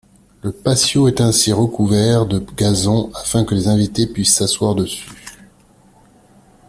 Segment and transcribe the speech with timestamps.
[0.41, 5.11] Le patio est ainsi recouvert de gazons afin que les invités puissent s'asseoir dessus.